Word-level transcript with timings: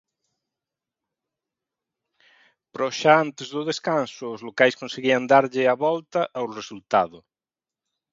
Pero 2.71 2.95
xa 2.99 3.13
antes 3.25 3.47
do 3.55 3.61
descanso 3.69 4.23
os 4.35 4.41
locais 4.47 4.77
conseguían 4.81 5.23
darlle 5.33 5.63
a 5.67 5.75
volta 5.85 6.21
ao 6.37 6.45
resultado. 6.57 7.17